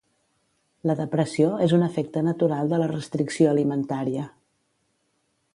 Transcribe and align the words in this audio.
La 0.91 0.95
depressió 1.01 1.51
és 1.67 1.75
un 1.79 1.85
efecte 1.89 2.25
natural 2.29 2.73
de 2.73 2.81
la 2.85 2.89
restricció 2.97 3.53
alimentària. 3.53 4.29